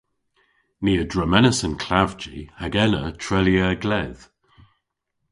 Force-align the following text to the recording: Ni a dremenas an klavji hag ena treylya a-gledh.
Ni 0.83 0.93
a 1.03 1.05
dremenas 1.13 1.59
an 1.65 1.75
klavji 1.83 2.39
hag 2.59 2.73
ena 2.85 3.03
treylya 3.21 3.63
a-gledh. 3.73 4.23